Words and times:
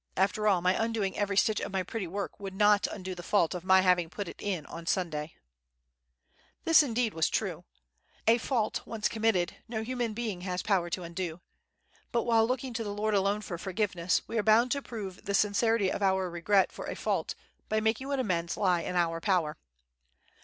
After 0.17 0.47
all, 0.47 0.63
my 0.63 0.73
undoing 0.83 1.15
every 1.15 1.37
stitch 1.37 1.59
of 1.61 1.71
my 1.71 1.83
pretty 1.83 2.07
work 2.07 2.39
would 2.39 2.55
not 2.55 2.87
undo 2.87 3.13
the 3.13 3.21
fault 3.21 3.53
of 3.53 3.63
my 3.63 3.81
having 3.81 4.09
put 4.09 4.27
it 4.27 4.41
in 4.41 4.65
on 4.65 4.87
Sunday." 4.87 5.35
This 6.63 6.81
was 6.81 6.87
indeed 6.89 7.13
true. 7.29 7.65
A 8.25 8.39
fault 8.39 8.81
once 8.87 9.07
committed, 9.07 9.57
no 9.67 9.83
human 9.83 10.15
being 10.15 10.41
has 10.41 10.63
power 10.63 10.89
to 10.89 11.03
undo; 11.03 11.39
but 12.11 12.23
while 12.23 12.47
looking 12.47 12.73
to 12.73 12.83
the 12.83 12.95
Lord 12.95 13.13
alone 13.13 13.41
for 13.41 13.59
forgiveness, 13.59 14.23
we 14.27 14.39
are 14.39 14.41
bound 14.41 14.71
to 14.71 14.81
prove 14.81 15.25
the 15.25 15.35
sincerity 15.35 15.91
of 15.91 16.01
our 16.01 16.31
regret 16.31 16.71
for 16.71 16.87
a 16.87 16.95
fault 16.95 17.35
by 17.69 17.79
making 17.79 18.07
what 18.07 18.17
amends 18.19 18.57
lie 18.57 18.81
in 18.81 18.95
our 18.95 19.21
power. 19.21 19.55